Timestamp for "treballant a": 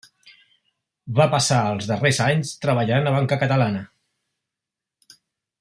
2.65-3.15